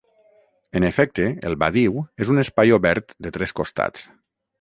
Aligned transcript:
En 0.77 0.85
efecte 0.87 1.27
el 1.49 1.55
badiu 1.63 2.01
és 2.25 2.31
un 2.37 2.43
espai 2.45 2.73
obert 2.79 3.15
de 3.27 3.33
tres 3.37 3.55
costats. 3.61 4.09